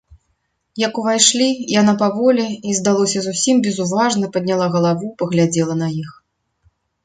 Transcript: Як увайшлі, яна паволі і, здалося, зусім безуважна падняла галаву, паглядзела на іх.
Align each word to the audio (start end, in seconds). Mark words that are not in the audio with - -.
Як 0.83 0.93
увайшлі, 1.01 1.47
яна 1.81 1.93
паволі 2.03 2.47
і, 2.69 2.75
здалося, 2.79 3.19
зусім 3.27 3.61
безуважна 3.69 4.33
падняла 4.39 4.73
галаву, 4.77 5.15
паглядзела 5.23 5.81
на 5.87 5.95
іх. 6.03 6.09